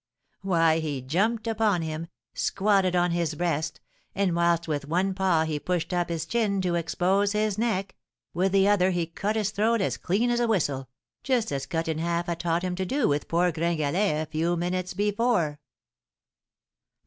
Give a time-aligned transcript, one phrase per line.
[0.41, 3.81] Why, he jumped upon him, squatted on his breast,
[4.15, 7.95] and whilst with one paw he pushed up his chin to expose his neck,
[8.33, 10.89] with the other he cut his throat as clean as a whistle,
[11.21, 14.57] just as Cut in Half had taught him to do with poor Gringalet a few
[14.57, 15.59] minutes before."